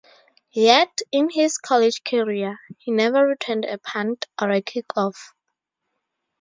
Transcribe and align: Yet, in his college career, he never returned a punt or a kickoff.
Yet, 0.55 1.01
in 1.11 1.29
his 1.29 1.59
college 1.59 2.03
career, 2.03 2.57
he 2.79 2.91
never 2.91 3.23
returned 3.27 3.65
a 3.65 3.77
punt 3.77 4.25
or 4.41 4.49
a 4.49 4.59
kickoff. 4.59 5.33